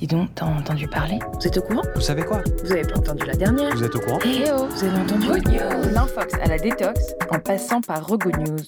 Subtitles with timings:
[0.00, 2.98] Dis donc, t'as entendu parler Vous êtes au courant Vous savez quoi Vous avez pas
[2.98, 5.92] entendu la dernière Vous êtes au courant Eh oh, vous avez entendu Good news.
[5.92, 6.98] L'infox à la détox
[7.30, 8.64] en passant par Rogo News.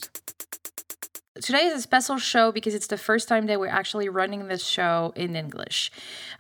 [1.41, 4.63] Today is a special show because it's the first time that we're actually running this
[4.63, 5.91] show in English.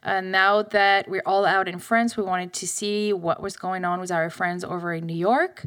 [0.02, 3.86] Uh, now that we're all out in France, we wanted to see what was going
[3.86, 5.64] on with our friends over in New York.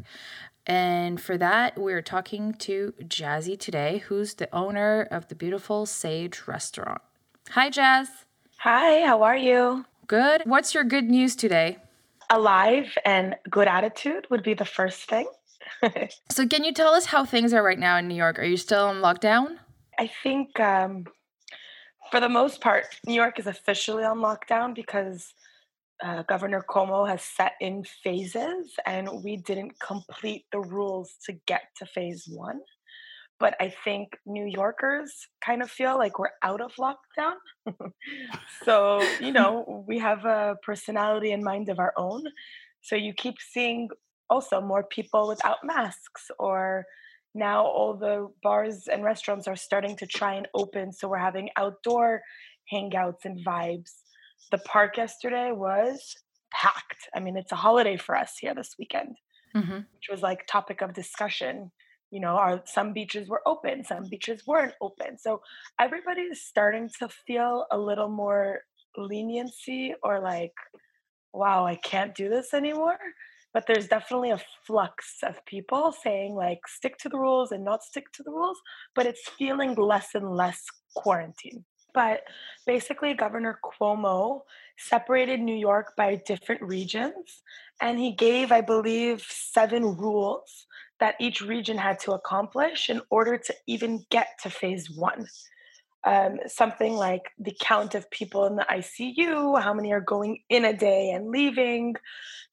[0.67, 6.43] And for that, we're talking to Jazzy today, who's the owner of the beautiful Sage
[6.45, 7.01] restaurant.
[7.49, 8.24] Hi, Jazz.
[8.59, 9.85] Hi, how are you?
[10.07, 10.41] Good.
[10.45, 11.77] What's your good news today?
[12.29, 15.27] Alive and good attitude would be the first thing.
[16.31, 18.39] So, can you tell us how things are right now in New York?
[18.39, 19.57] Are you still on lockdown?
[19.99, 21.05] I think um,
[22.11, 25.33] for the most part, New York is officially on lockdown because
[26.03, 31.63] uh, Governor Cuomo has set in phases and we didn't complete the rules to get
[31.77, 32.59] to phase one.
[33.39, 35.11] But I think New Yorkers
[35.45, 37.35] kind of feel like we're out of lockdown.
[38.63, 42.23] so, you know, we have a personality and mind of our own.
[42.81, 43.89] So you keep seeing
[44.29, 46.85] also more people without masks or
[47.33, 51.49] now all the bars and restaurants are starting to try and open so we're having
[51.57, 52.21] outdoor
[52.73, 53.91] hangouts and vibes
[54.51, 56.15] the park yesterday was
[56.51, 59.15] packed i mean it's a holiday for us here this weekend
[59.55, 59.75] Mm-hmm.
[59.75, 61.71] which was like topic of discussion
[62.11, 65.17] you know are some beaches were open some beaches weren't open.
[65.17, 65.41] So
[65.79, 68.59] everybody is starting to feel a little more
[68.97, 70.53] leniency or like
[71.33, 72.97] wow i can't do this anymore.
[73.53, 77.83] But there's definitely a flux of people saying like stick to the rules and not
[77.83, 78.59] stick to the rules
[78.95, 80.63] but it's feeling less and less
[80.95, 81.65] quarantine.
[81.93, 82.21] But
[82.65, 84.41] basically governor cuomo
[84.77, 87.43] separated new york by different regions
[87.81, 90.67] and he gave i believe seven rules
[90.99, 95.27] that each region had to accomplish in order to even get to phase one
[96.05, 100.63] um, something like the count of people in the ICU, how many are going in
[100.63, 101.95] a day and leaving,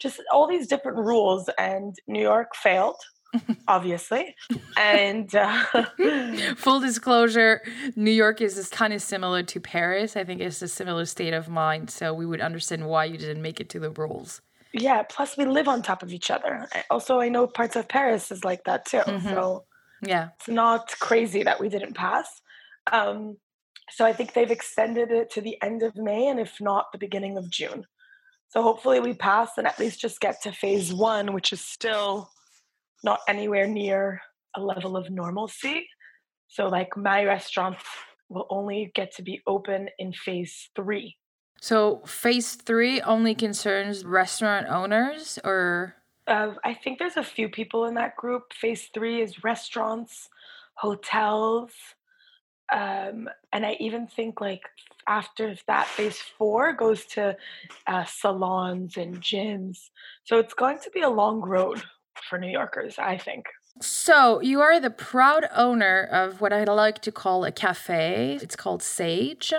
[0.01, 1.51] just all these different rules.
[1.59, 2.97] And New York failed,
[3.69, 4.35] obviously.
[4.77, 5.65] and uh,
[6.57, 7.63] Full disclosure,
[7.95, 10.17] New York is kind of similar to Paris.
[10.17, 13.43] I think it's a similar state of mind, so we would understand why you didn't
[13.43, 14.41] make it to the rules.
[14.75, 16.69] Yeah, plus we live on top of each other.
[16.91, 18.99] Also, I know parts of Paris is like that too.
[18.99, 19.23] Mhm.
[19.35, 19.67] So
[20.03, 20.31] Yeah.
[20.39, 22.41] it's not crazy that we didn't pass.
[22.91, 23.39] Um,
[23.91, 26.99] so I think they've extended it to the end of May, and if not, the
[26.99, 27.87] beginning of June.
[28.49, 32.31] So hopefully we pass and at least just get to phase one, which is still
[33.05, 34.21] not anywhere near
[34.55, 35.89] a level of normalcy.
[36.49, 37.79] So like my restaurant
[38.29, 41.17] will only get to be open in phase three.
[41.63, 45.95] So phase three only concerns restaurant owners, or
[46.27, 48.53] Uh, I think there's a few people in that group.
[48.53, 50.29] Phase three is restaurants,
[50.75, 51.71] hotels,
[52.73, 54.63] um, and I even think like
[55.07, 57.37] after that, phase four goes to
[57.87, 59.91] uh, salons and gyms.
[60.25, 61.81] So it's going to be a long road
[62.29, 63.47] for New Yorkers, I think.
[63.81, 68.41] so you are the proud owner of what I like to call a cafe.
[68.43, 69.55] It's called Sage.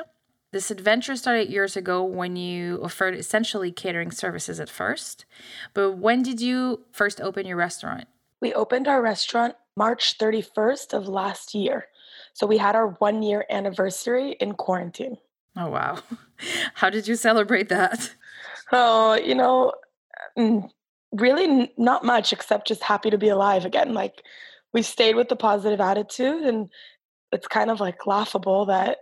[0.53, 5.25] This adventure started years ago when you offered essentially catering services at first.
[5.74, 8.06] But when did you first open your restaurant?
[8.40, 11.88] We opened our restaurant March 31st of last year.
[12.34, 15.18] So we had our one year anniversary in quarantine.
[15.58, 15.97] Oh, wow.
[16.75, 18.14] How did you celebrate that?
[18.72, 19.74] Oh, you know,
[20.38, 20.70] mm,
[21.14, 23.96] really not much except just happy to be alive again.
[23.96, 24.22] Like
[24.72, 26.70] we stayed with the positive attitude, and
[27.31, 29.00] it's kind of like laughable that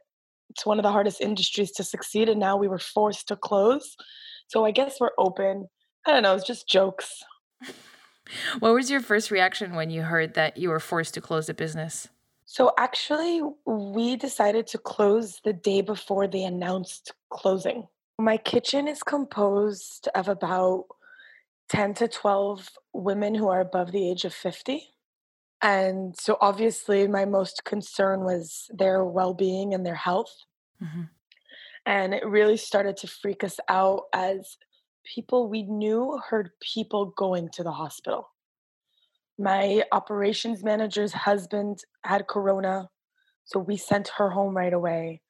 [0.52, 3.96] it's one of the hardest industries to succeed, and now we were forced to close.
[4.48, 5.68] So I guess we're open.
[6.06, 7.24] I don't know, it's just jokes.
[8.60, 11.54] What was your first reaction when you heard that you were forced to close the
[11.54, 12.08] business?
[12.46, 17.88] So actually, we decided to close the day before they announced closing.
[18.20, 20.86] My kitchen is composed of about
[21.70, 24.91] 10 to 12 women who are above the age of 50.
[25.62, 30.36] And so obviously, my most concern was their well being and their health.
[30.82, 31.10] Mhm.
[31.86, 34.58] And it really started to freak us out as
[35.04, 38.30] people we knew heard people going to the hospital.
[39.38, 42.90] My operations manager's husband had corona,
[43.46, 45.22] so we sent her home right away.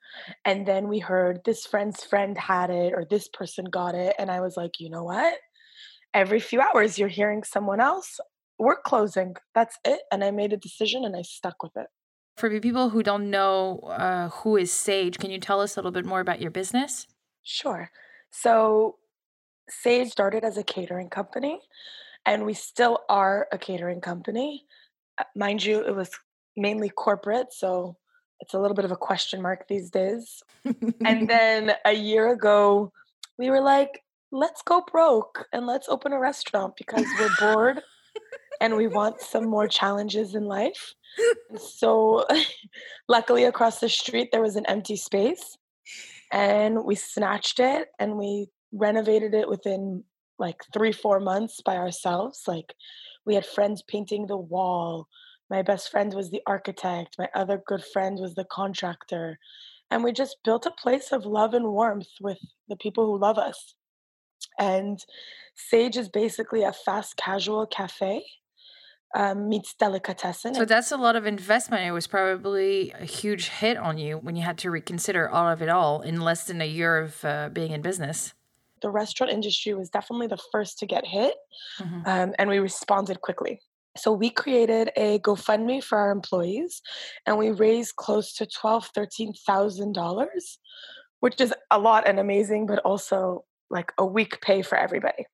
[0.45, 4.15] And then we heard this friend's friend had it or this person got it.
[4.19, 5.39] And I was like, you know what?
[6.13, 8.19] Every few hours, you're hearing someone else.
[8.61, 9.37] We're closing.
[9.55, 10.01] That's it.
[10.11, 11.87] And I made a decision and I stuck with it.
[12.37, 15.79] For the people who don't know uh, who is Sage, can you tell us a
[15.79, 17.07] little bit more about your business?
[17.41, 17.89] Sure.
[18.29, 18.97] So,
[19.67, 21.59] Sage started as a catering company,
[22.23, 24.65] and we still are a catering company.
[25.17, 26.11] Uh, Mind you, it was
[26.55, 27.97] mainly corporate, so
[28.41, 30.43] it's a little bit of a question mark these days.
[31.03, 32.93] and then a year ago,
[33.39, 37.81] we were like, let's go broke and let's open a restaurant because we're bored
[38.61, 40.93] and we want some more challenges in life.
[41.57, 42.25] So,
[43.09, 45.57] luckily, across the street, there was an empty space
[46.31, 50.03] and we snatched it and we renovated it within
[50.37, 52.43] like three, four months by ourselves.
[52.47, 52.73] Like,
[53.25, 55.07] we had friends painting the wall.
[55.49, 57.15] My best friend was the architect.
[57.17, 59.39] My other good friend was the contractor.
[59.89, 63.39] And we just built a place of love and warmth with the people who love
[63.39, 63.75] us.
[64.59, 65.03] And
[65.55, 68.23] Sage is basically a fast casual cafe
[69.15, 70.55] um, meets delicatessen.
[70.55, 71.85] So that's a lot of investment.
[71.85, 75.61] It was probably a huge hit on you when you had to reconsider all of
[75.61, 78.33] it all in less than a year of uh, being in business.
[78.81, 81.35] The restaurant industry was definitely the first to get hit,
[81.79, 82.01] mm-hmm.
[82.05, 83.61] um, and we responded quickly.
[83.97, 86.81] So we created a GoFundMe for our employees,
[87.25, 90.57] and we raised close to twelve, thirteen thousand dollars,
[91.19, 95.25] which is a lot and amazing, but also like a week pay for everybody.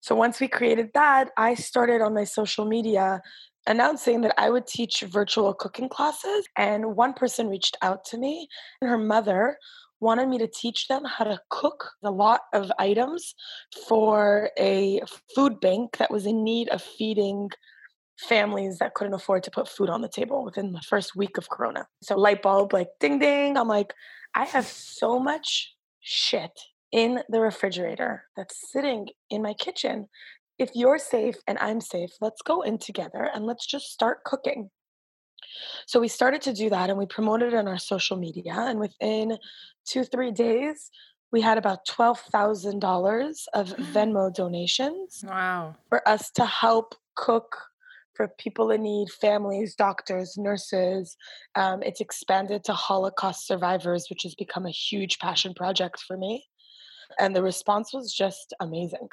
[0.00, 3.20] So once we created that, I started on my social media
[3.66, 6.46] announcing that I would teach virtual cooking classes.
[6.56, 8.48] And one person reached out to me,
[8.80, 9.58] and her mother
[10.00, 13.34] wanted me to teach them how to cook a lot of items
[13.86, 15.02] for a
[15.34, 17.50] food bank that was in need of feeding
[18.18, 21.48] families that couldn't afford to put food on the table within the first week of
[21.50, 21.86] corona.
[22.02, 23.56] So light bulb like ding ding.
[23.56, 23.92] I'm like,
[24.34, 26.58] I have so much shit
[26.92, 30.08] in the refrigerator that's sitting in my kitchen.
[30.58, 34.70] If you're safe and I'm safe, let's go in together and let's just start cooking.
[35.86, 38.54] So we started to do that and we promoted it on our social media.
[38.56, 39.38] And within
[39.86, 40.90] two, three days,
[41.32, 45.24] we had about $12,000 of Venmo donations.
[45.26, 45.76] Wow.
[45.88, 47.56] For us to help cook
[48.14, 51.16] for people in need, families, doctors, nurses.
[51.54, 56.49] Um, it's expanded to Holocaust survivors, which has become a huge passion project for me
[57.18, 59.08] and the response was just amazing.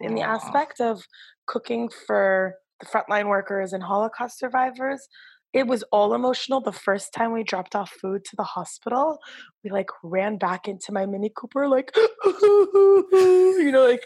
[0.00, 1.06] In the aspect of
[1.46, 5.08] cooking for the frontline workers and Holocaust survivors,
[5.54, 6.60] it was all emotional.
[6.60, 9.20] The first time we dropped off food to the hospital,
[9.62, 11.92] we like ran back into my Mini Cooper, like,
[12.24, 14.02] you know, like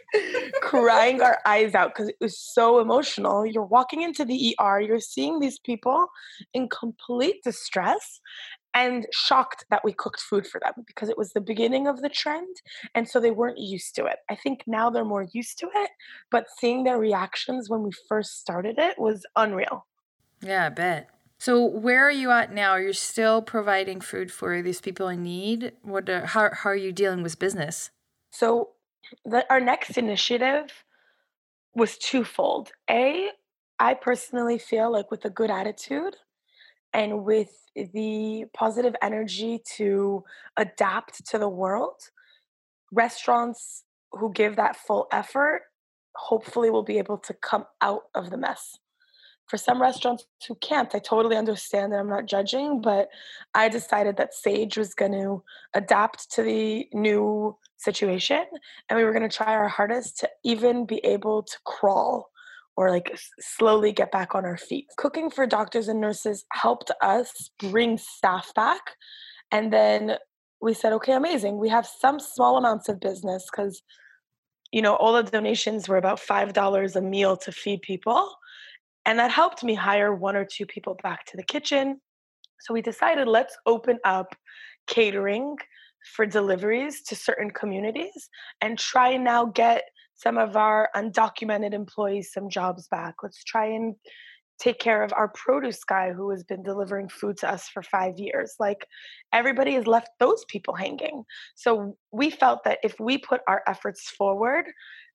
[0.60, 3.46] crying our eyes out because it was so emotional.
[3.46, 6.08] You're walking into the ER, you're seeing these people
[6.52, 8.20] in complete distress,
[8.78, 12.08] and shocked that we cooked food for them because it was the beginning of the
[12.08, 12.56] trend
[12.94, 14.18] and so they weren't used to it.
[14.30, 15.90] I think now they're more used to it,
[16.30, 19.86] but seeing their reactions when we first started it was unreal.
[20.40, 21.10] Yeah, I bet.
[21.38, 22.72] So where are you at now?
[22.72, 25.72] Are You're still providing food for these people in need.
[25.82, 26.08] What?
[26.08, 27.90] Uh, how how are you dealing with business?
[28.30, 28.70] So,
[29.24, 30.84] the, our next initiative
[31.74, 32.72] was twofold.
[32.90, 33.30] A,
[33.78, 36.16] I personally feel like with a good attitude,
[36.92, 40.24] and with the positive energy to
[40.56, 42.00] adapt to the world,
[42.92, 45.62] restaurants who give that full effort
[46.16, 48.78] hopefully will be able to come out of the mess.
[49.46, 53.08] For some restaurants who can't, I totally understand that I'm not judging, but
[53.54, 55.42] I decided that Sage was going to
[55.72, 58.44] adapt to the new situation
[58.88, 62.30] and we were going to try our hardest to even be able to crawl
[62.78, 64.86] or like slowly get back on our feet.
[64.98, 68.82] Cooking for doctors and nurses helped us bring staff back.
[69.50, 70.14] And then
[70.60, 71.58] we said, okay, amazing.
[71.58, 73.82] We have some small amounts of business because,
[74.70, 78.32] you know, all the donations were about $5 a meal to feed people.
[79.04, 82.00] And that helped me hire one or two people back to the kitchen.
[82.60, 84.36] So we decided let's open up
[84.86, 85.56] catering
[86.14, 89.82] for deliveries to certain communities and try now get
[90.18, 93.14] some of our undocumented employees some jobs back.
[93.22, 93.94] Let's try and
[94.58, 98.18] take care of our produce guy who has been delivering food to us for five
[98.18, 98.56] years.
[98.58, 98.86] Like
[99.32, 101.24] everybody has left those people hanging.
[101.54, 104.66] So we felt that if we put our efforts forward,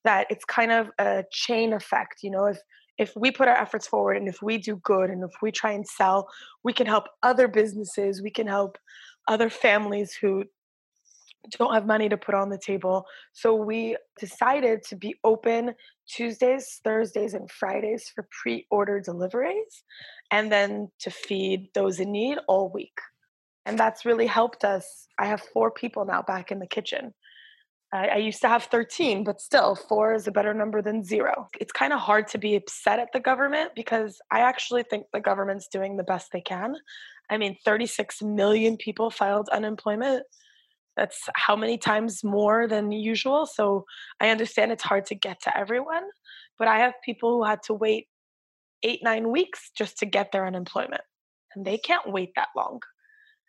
[0.05, 2.23] that it's kind of a chain effect.
[2.23, 2.59] You know, if
[2.97, 5.71] if we put our efforts forward and if we do good and if we try
[5.71, 6.29] and sell,
[6.63, 8.77] we can help other businesses, we can help
[9.27, 10.45] other families who
[11.51, 13.05] don't have money to put on the table.
[13.33, 15.75] So we decided to be open
[16.07, 19.83] Tuesdays, Thursdays, and Fridays for pre order deliveries,
[20.31, 22.97] and then to feed those in need all week.
[23.65, 25.07] And that's really helped us.
[25.17, 27.13] I have four people now back in the kitchen.
[27.93, 31.47] I, I used to have 13, but still, four is a better number than zero.
[31.59, 35.21] It's kind of hard to be upset at the government because I actually think the
[35.21, 36.75] government's doing the best they can.
[37.29, 40.23] I mean, 36 million people filed unemployment
[40.95, 43.45] that's how many times more than usual.
[43.45, 43.85] So
[44.19, 46.03] I understand it's hard to get to everyone,
[46.59, 48.07] but I have people who had to wait
[48.83, 51.01] eight, nine weeks just to get their unemployment.
[51.55, 52.81] And they can't wait that long.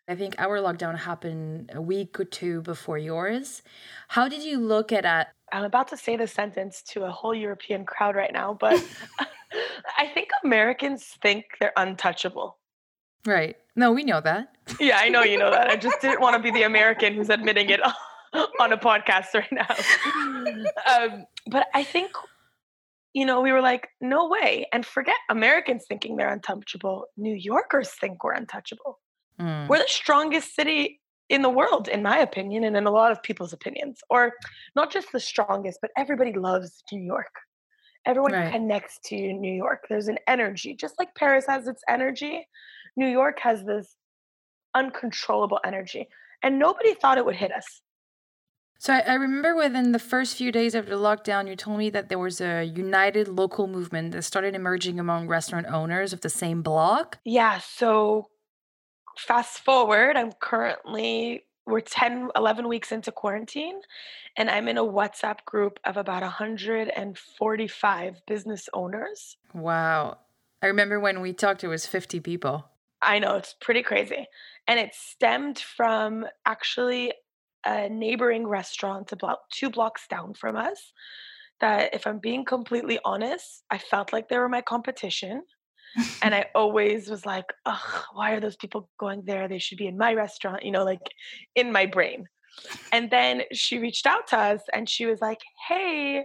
[0.06, 3.62] I think our lockdown happened a week or two before yours.
[4.08, 5.28] How did you look at it?
[5.50, 8.84] I'm about to say the sentence to a whole European crowd right now, but
[9.98, 12.58] I think Americans think they're untouchable.
[13.26, 13.56] Right.
[13.76, 14.48] No, we know that.
[14.80, 15.68] Yeah, I know you know that.
[15.68, 17.80] I just didn't want to be the American who's admitting it
[18.60, 19.66] on a podcast right now.
[20.86, 22.10] Um, but I think,
[23.14, 24.66] you know, we were like, no way.
[24.72, 27.06] And forget Americans thinking they're untouchable.
[27.16, 29.00] New Yorkers think we're untouchable.
[29.40, 29.68] Mm.
[29.68, 31.00] We're the strongest city
[31.30, 34.00] in the world, in my opinion, and in a lot of people's opinions.
[34.10, 34.34] Or
[34.76, 37.34] not just the strongest, but everybody loves New York.
[38.06, 38.52] Everyone Right.
[38.52, 39.86] connects to New York.
[39.88, 42.46] There's an energy, just like Paris has its energy.
[42.96, 43.96] New York has this
[44.74, 46.08] uncontrollable energy,
[46.42, 47.80] and nobody thought it would hit us.
[48.78, 51.90] So I, I remember within the first few days of the lockdown, you told me
[51.90, 56.28] that there was a united local movement that started emerging among restaurant owners of the
[56.28, 57.18] same block.
[57.24, 58.28] Yeah, so
[59.16, 63.80] fast forward, I'm currently we're 10 11 weeks into quarantine
[64.36, 69.38] and I'm in a WhatsApp group of about 145 business owners.
[69.54, 70.18] Wow.
[70.60, 72.66] I remember when we talked, it was 50 people.
[73.04, 74.26] I know it's pretty crazy.
[74.66, 77.12] And it stemmed from actually
[77.64, 80.92] a neighboring restaurant about two blocks down from us.
[81.60, 85.42] That, if I'm being completely honest, I felt like they were my competition.
[86.22, 89.46] and I always was like, ugh, why are those people going there?
[89.48, 91.00] They should be in my restaurant, you know, like
[91.54, 92.26] in my brain.
[92.92, 96.24] And then she reached out to us and she was like, hey,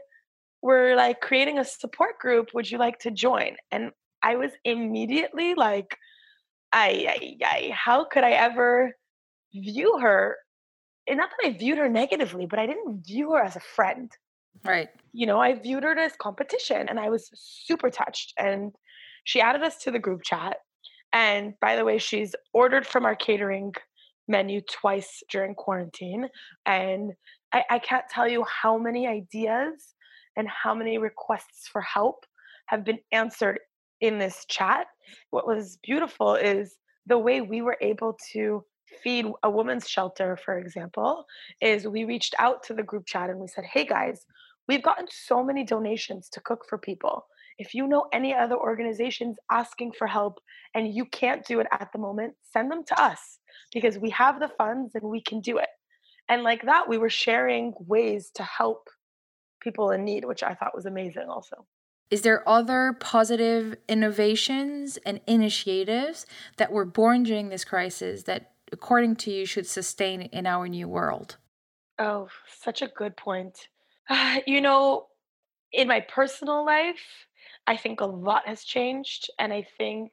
[0.62, 2.50] we're like creating a support group.
[2.54, 3.56] Would you like to join?
[3.72, 5.96] And I was immediately like,
[6.74, 8.96] ay, ay, ay, how could I ever
[9.54, 10.38] view her?
[11.08, 14.12] And not that I viewed her negatively, but I didn't view her as a friend
[14.64, 14.90] Right.
[15.14, 18.34] you know, I viewed her as competition and I was super touched.
[18.38, 18.74] And
[19.24, 20.58] she added us to the group chat.
[21.12, 23.74] And by the way, she's ordered from our catering
[24.28, 26.28] menu twice during quarantine.
[26.66, 27.14] And
[27.52, 29.96] I, I can't tell you how many ideas
[30.36, 32.26] and how many requests for help
[32.68, 33.60] have been answered
[34.02, 34.88] in this chat.
[35.30, 36.76] What was beautiful is
[37.06, 38.64] the way we were able to
[39.04, 41.26] feed a women's shelter, for example,
[41.62, 44.26] is we reached out to the group chat and we said, hey guys,
[44.70, 47.26] We've gotten so many donations to cook for people.
[47.58, 50.40] If you know any other organizations asking for help
[50.76, 53.40] and you can't do it at the moment, send them to us
[53.74, 55.70] because we have the funds and we can do it.
[56.30, 58.90] And like that, we were sharing ways to help
[59.60, 61.66] people in need, which I thought was amazing also.
[62.12, 66.26] Is there other positive innovations and initiatives
[66.58, 70.88] that were born during this crisis that, according to you, should sustain in our new
[70.88, 71.38] world?
[72.00, 73.68] Oh, such a good point.
[74.48, 75.08] you know,
[75.72, 77.28] in my personal life,
[77.68, 79.30] I think a lot has changed.
[79.38, 80.12] And I think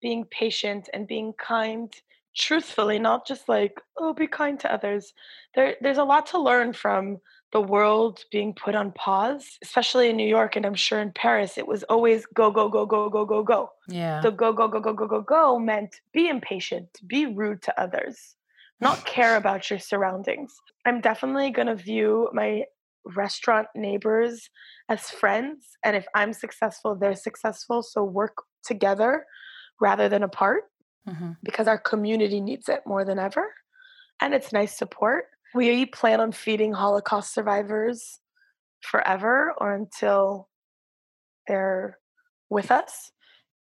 [0.00, 1.92] being patient and being kind,
[2.34, 5.12] truthfully, not just like, oh, be kind to others.
[5.54, 7.18] There, there's a lot to learn from
[7.56, 10.56] the world being put on pause, especially in New York.
[10.56, 13.70] And I'm sure in Paris, it was always go, go, go, go, go, go, go.
[13.88, 14.20] Yeah.
[14.20, 18.36] The go, go, go, go, go, go, go meant be impatient, be rude to others,
[18.78, 20.52] not care about your surroundings.
[20.84, 22.64] I'm definitely going to view my
[23.22, 24.50] restaurant neighbors
[24.90, 25.78] as friends.
[25.82, 27.82] And if I'm successful, they're successful.
[27.82, 28.36] So work
[28.70, 29.24] together
[29.80, 30.64] rather than apart
[31.08, 33.46] hmm because our community needs it more than ever.
[34.20, 35.26] And it's nice support.
[35.56, 38.20] We plan on feeding Holocaust survivors
[38.82, 40.50] forever or until
[41.48, 41.98] they're
[42.50, 43.10] with us.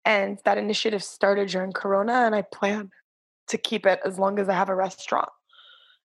[0.05, 2.91] And that initiative started during Corona, and I plan
[3.49, 5.29] to keep it as long as I have a restaurant.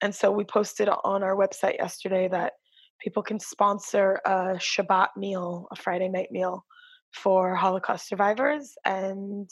[0.00, 2.54] And so we posted on our website yesterday that
[2.99, 6.64] people can sponsor a Shabbat meal, a Friday night meal
[7.12, 8.75] for Holocaust survivors.
[8.87, 9.50] And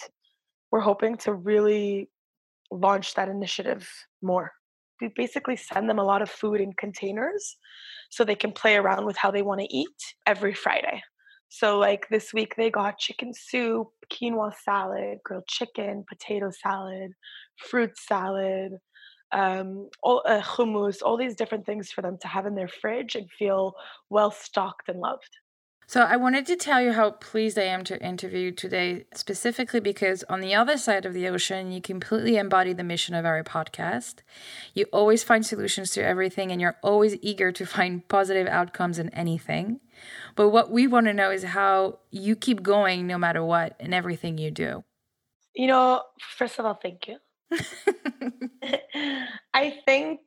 [0.70, 2.08] we're hoping to really
[2.70, 3.86] launch that initiative
[4.22, 4.52] more.
[5.04, 7.56] We basically send them a lot of food in containers
[8.08, 11.02] so they can play around with how they want to eat every Friday.
[11.50, 17.12] So, like this week, they got chicken soup, quinoa salad, grilled chicken, potato salad,
[17.58, 18.72] fruit salad,
[19.30, 23.14] um, all, uh, hummus, all these different things for them to have in their fridge
[23.14, 23.74] and feel
[24.08, 25.30] well stocked and loved.
[25.86, 29.80] So I wanted to tell you how pleased I am to interview you today, specifically
[29.80, 33.42] because on the other side of the ocean, you completely embody the mission of our
[33.44, 34.16] podcast.
[34.72, 39.10] You always find solutions to everything, and you're always eager to find positive outcomes in
[39.10, 39.80] anything.
[40.36, 43.92] But what we want to know is how you keep going no matter what in
[43.92, 44.84] everything you do.
[45.54, 46.02] You know,
[46.36, 47.18] first of all, thank you.
[49.54, 50.20] I think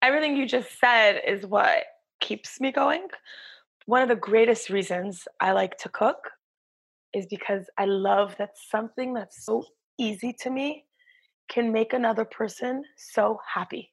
[0.00, 1.84] everything you just said is what
[2.20, 3.08] keeps me going.
[3.86, 6.30] One of the greatest reasons I like to cook
[7.12, 9.64] is because I love that something that's so
[9.98, 10.84] easy to me
[11.48, 13.92] can make another person so happy.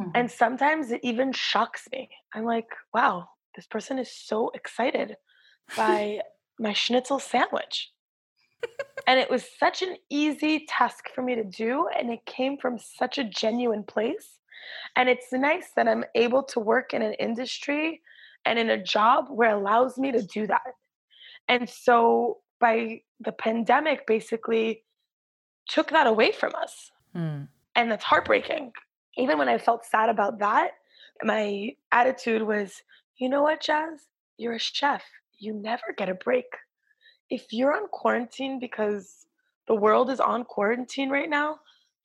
[0.00, 0.10] Mm-hmm.
[0.14, 2.08] And sometimes it even shocks me.
[2.34, 5.16] I'm like, wow, this person is so excited
[5.76, 6.20] by
[6.58, 7.90] my schnitzel sandwich.
[9.06, 11.88] and it was such an easy task for me to do.
[11.96, 14.38] And it came from such a genuine place.
[14.96, 18.00] And it's nice that I'm able to work in an industry
[18.46, 20.62] and in a job where it allows me to do that.
[21.48, 24.84] And so by the pandemic, basically
[25.68, 26.92] took that away from us.
[27.14, 27.48] Mm.
[27.74, 28.72] And that's heartbreaking.
[29.18, 30.70] Even when I felt sad about that,
[31.22, 32.82] my attitude was,
[33.18, 34.00] you know what, Jazz?
[34.38, 35.02] You're a chef.
[35.38, 36.46] You never get a break.
[37.28, 39.26] If you're on quarantine because
[39.66, 41.58] the world is on quarantine right now,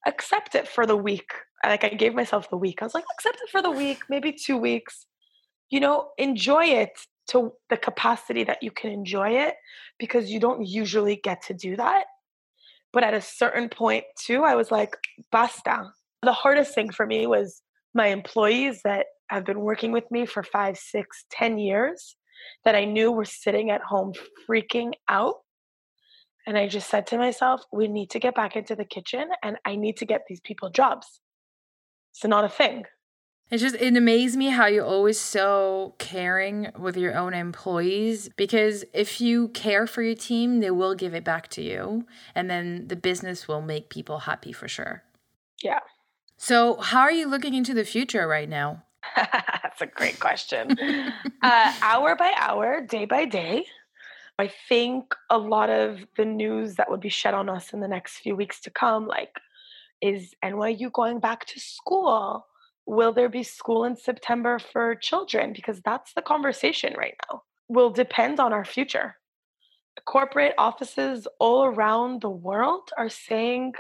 [0.08, 1.32] accept it for the week.
[1.64, 2.82] Like I gave myself the week.
[2.82, 5.06] I was like, accept it for the week, maybe two weeks.
[5.72, 6.92] You know, enjoy it
[7.30, 9.56] to the capacity that you can enjoy it
[9.98, 12.06] because you don't usually get to do that.
[12.94, 14.96] But at a certain point, too, I was like,
[15.32, 15.92] basta.
[16.24, 17.62] The hardest thing for me was
[17.94, 22.16] my employees that have been working with me for five, six, ten years
[22.66, 24.14] that I knew were sitting at home
[24.48, 25.36] freaking out.
[26.46, 29.58] And I just said to myself, we need to get back into the kitchen and
[29.64, 31.22] I need to get these people jobs.
[32.14, 32.84] It's not a thing.
[33.52, 38.86] It's just, it amazes me how you're always so caring with your own employees because
[38.94, 42.06] if you care for your team, they will give it back to you.
[42.34, 45.04] And then the business will make people happy for sure.
[45.62, 45.80] Yeah.
[46.38, 48.84] So, how are you looking into the future right now?
[49.16, 50.76] That's a great question.
[51.44, 53.66] uh, hour by hour, day by day,
[54.40, 57.88] I think a lot of the news that would be shed on us in the
[57.88, 59.40] next few weeks to come, like,
[60.02, 62.48] is NYU going back to school?
[62.86, 65.54] Will there be school in September for children?
[65.54, 67.44] Because that's the conversation right now.
[67.68, 69.16] Will depend on our future.
[70.06, 73.74] Corporate offices all around the world are saying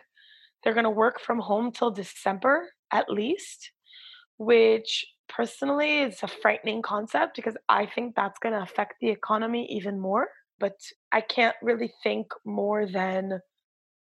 [0.63, 3.71] they're going to work from home till December at least,
[4.37, 9.67] which personally is a frightening concept because I think that's going to affect the economy
[9.71, 10.27] even more.
[10.59, 10.75] But
[11.11, 13.39] I can't really think more than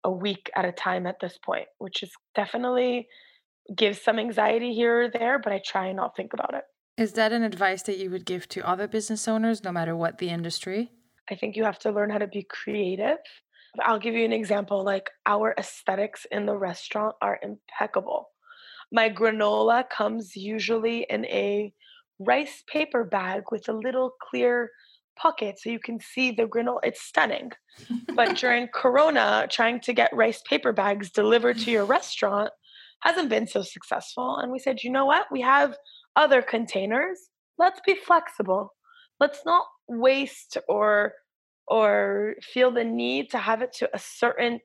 [0.04, 3.08] a week at a time at this point, which is definitely
[3.74, 6.64] gives some anxiety here or there, but I try and not think about it.
[6.96, 10.18] Is that an advice that you would give to other business owners, no matter what
[10.18, 10.90] the industry?
[11.30, 13.18] I think you have to learn how to be creative.
[13.80, 18.30] I'll give you an example like our aesthetics in the restaurant are impeccable.
[18.90, 21.72] My granola comes usually in a
[22.18, 24.70] rice paper bag with a little clear
[25.16, 26.78] pocket so you can see the granola.
[26.82, 27.52] It's stunning.
[28.14, 32.50] but during Corona, trying to get rice paper bags delivered to your restaurant
[33.00, 34.36] hasn't been so successful.
[34.36, 35.26] And we said, you know what?
[35.30, 35.76] We have
[36.16, 37.18] other containers.
[37.58, 38.72] Let's be flexible.
[39.20, 41.14] Let's not waste or
[41.66, 44.58] or feel the need to have it to a certain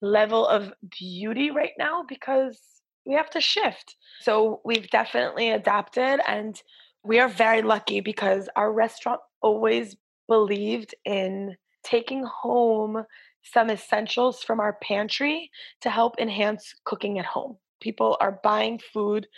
[0.00, 2.60] level of beauty right now because
[3.04, 3.96] we have to shift.
[4.20, 6.60] So we've definitely adapted and
[7.02, 9.96] we are very lucky because our restaurant always
[10.28, 13.04] believed in taking home
[13.42, 15.50] some essentials from our pantry
[15.82, 19.28] to help enhance cooking at home people are buying food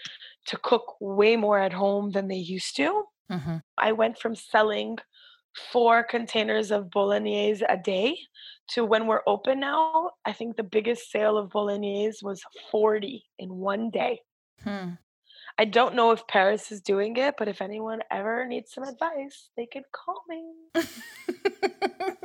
[0.46, 3.02] to cook way more at home than they used to.
[3.30, 3.56] Mm-hmm.
[3.76, 4.98] I went from selling
[5.72, 8.16] four containers of bolognese a day
[8.68, 13.54] to when we're open now, I think the biggest sale of bolognese was 40 in
[13.54, 14.20] one day.
[14.62, 14.90] Hmm.
[15.58, 19.50] I don't know if Paris is doing it, but if anyone ever needs some advice,
[19.56, 20.42] they can call me.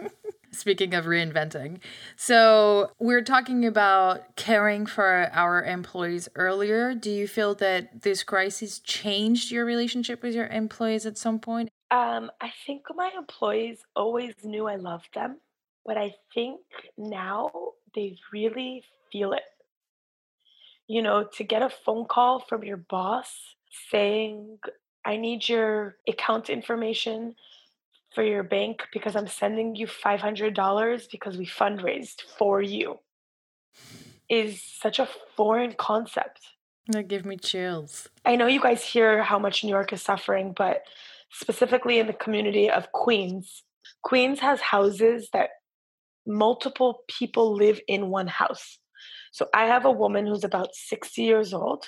[0.54, 1.80] Speaking of reinventing.
[2.18, 6.94] So, we're talking about caring for our employees earlier.
[6.94, 11.70] Do you feel that this crisis changed your relationship with your employees at some point?
[11.90, 15.38] Um, I think my employees always knew I loved them,
[15.86, 16.60] but I think
[16.98, 17.52] now
[17.96, 19.44] they really feel it.
[20.88, 23.56] You know, to get a phone call from your boss
[23.90, 24.60] saying,
[25.06, 27.36] I need your account information
[28.13, 33.00] for your bank because I'm sending you $500 because we fundraised for you
[34.30, 36.39] is such a foreign concept.
[36.88, 38.10] That give me chills.
[38.26, 40.84] I know you guys hear how much New York is suffering, but
[41.32, 43.63] specifically in the community of Queens,
[44.04, 45.50] Queens has houses that
[46.26, 48.80] multiple people live in one house.
[49.32, 51.86] So I have a woman who's about 60 years old.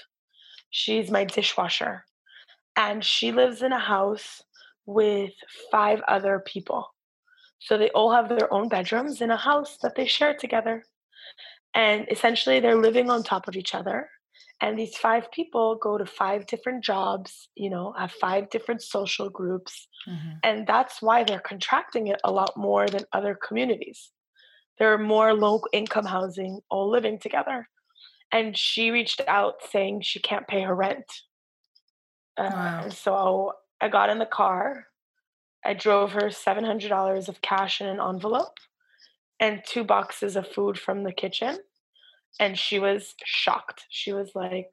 [0.69, 2.05] She's my dishwasher.
[2.75, 4.41] And she lives in a house
[4.85, 5.31] with
[5.71, 6.93] five other people.
[7.59, 10.83] So they all have their own bedrooms in a house that they share together.
[11.73, 14.09] And essentially, they're living on top of each other.
[14.61, 19.29] And these five people go to five different jobs, you know, have five different social
[19.29, 19.87] groups.
[20.07, 20.29] Mm-hmm.
[20.43, 24.11] And that's why they're contracting it a lot more than other communities.
[24.77, 27.67] There are more low income housing all living together.
[28.31, 31.05] and she reached out saying she can't pay her rent.
[32.37, 32.89] Uh, Wow.
[32.89, 34.87] So I got in the car.
[35.65, 38.57] I drove her seven hundred dollars of cash in an envelope
[39.41, 41.57] and two boxes of food from the kitchen,
[42.39, 43.85] and she was shocked.
[43.89, 44.69] She was like,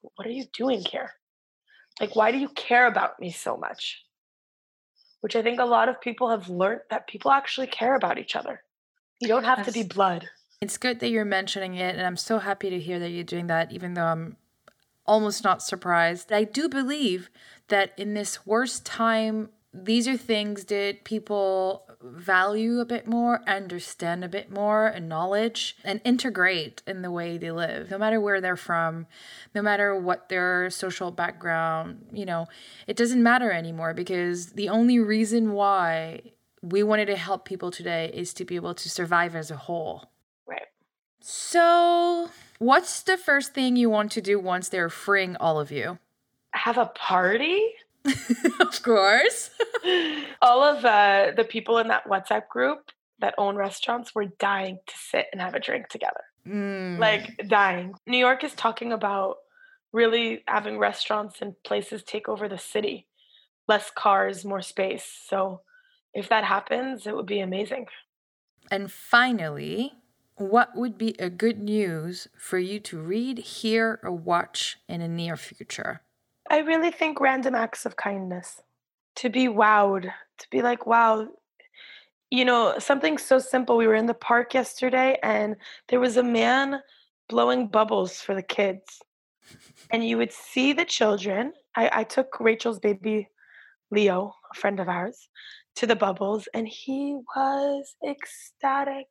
[0.00, 1.10] "What are you doing here?
[2.00, 4.02] Like, why do you care about me so much?"
[5.20, 8.36] Which I think a lot of people have learned that people actually care about each
[8.36, 8.62] other.
[9.20, 10.30] You don't have to be blood.
[10.62, 13.48] It's good that you're mentioning it, and I'm so happy to hear that you're doing
[13.48, 14.38] that, even though I'm
[15.06, 16.32] almost not surprised.
[16.32, 17.30] I do believe
[17.68, 24.22] that in this worst time, these are things that people value a bit more, understand
[24.22, 28.40] a bit more, and acknowledge, and integrate in the way they live, no matter where
[28.40, 29.06] they're from,
[29.54, 32.46] no matter what their social background, you know,
[32.86, 36.20] it doesn't matter anymore because the only reason why
[36.62, 40.10] we wanted to help people today is to be able to survive as a whole.
[40.46, 40.62] Right.
[41.20, 42.30] So,
[42.64, 45.98] what's the first thing you want to do once they're freeing all of you?
[46.52, 47.60] Have a party?
[48.60, 49.50] of course.
[50.42, 54.94] All of uh, the people in that WhatsApp group that own restaurants were dying to
[54.96, 56.20] sit and have a drink together.
[56.46, 56.98] Mm.
[56.98, 57.94] Like dying.
[58.06, 59.38] New York is talking about
[59.92, 63.06] really having restaurants and places take over the city.
[63.66, 65.06] Less cars, more space.
[65.26, 65.62] So
[66.12, 67.86] if that happens, it would be amazing.
[68.70, 69.94] and finally,
[70.36, 75.08] what would be a good news for you to read, hear, or watch in the
[75.08, 76.02] near future?
[76.50, 78.60] I really think random acts of kindness.
[79.16, 81.28] To be wowed, to be like, wow,
[82.30, 83.76] you know, something so simple.
[83.76, 85.54] We were in the park yesterday and
[85.88, 86.80] there was a man
[87.28, 89.00] blowing bubbles for the kids.
[89.92, 91.52] And you would see the children.
[91.76, 93.28] I, I took Rachel's baby,
[93.90, 95.28] Leo, a friend of ours,
[95.76, 99.06] to the bubbles, and he was ecstatic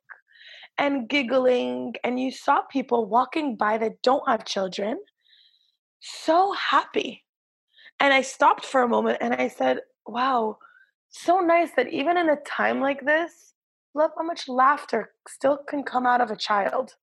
[0.78, 1.94] and giggling.
[2.04, 4.98] And you saw people walking by that don't have children
[6.00, 7.24] so happy.
[8.00, 10.58] And I stopped for a moment and I said, wow,
[11.08, 13.54] so nice that even in a time like this,
[13.94, 16.94] love how much laughter still can come out of a child.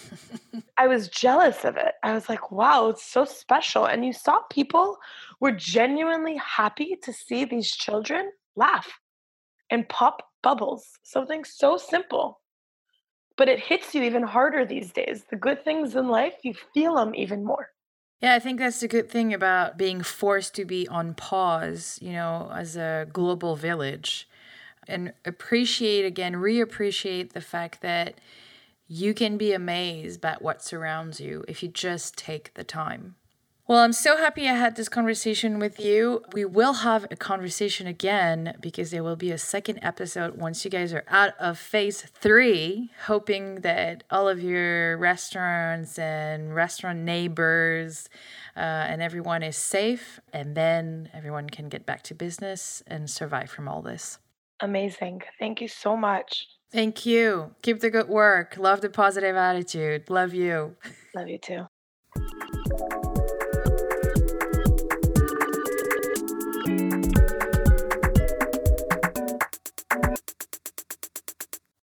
[0.76, 1.94] I was jealous of it.
[2.02, 3.86] I was like, wow, it's so special.
[3.86, 4.98] And you saw people
[5.40, 8.98] were genuinely happy to see these children laugh
[9.70, 10.98] and pop bubbles.
[11.02, 12.40] Something so simple.
[13.36, 15.24] But it hits you even harder these days.
[15.30, 17.70] The good things in life, you feel them even more.
[18.20, 22.12] Yeah, I think that's the good thing about being forced to be on pause, you
[22.12, 24.26] know, as a global village.
[24.88, 28.18] And appreciate again, reappreciate the fact that
[28.88, 33.16] you can be amazed by what surrounds you if you just take the time.
[33.68, 36.22] Well, I'm so happy I had this conversation with you.
[36.32, 40.70] We will have a conversation again because there will be a second episode once you
[40.70, 48.08] guys are out of phase three, hoping that all of your restaurants and restaurant neighbors
[48.56, 53.50] uh, and everyone is safe, and then everyone can get back to business and survive
[53.50, 54.18] from all this.
[54.60, 55.22] Amazing.
[55.40, 56.46] Thank you so much.
[56.70, 57.56] Thank you.
[57.62, 58.56] Keep the good work.
[58.56, 60.08] Love the positive attitude.
[60.08, 60.76] Love you.
[61.16, 61.66] Love you too.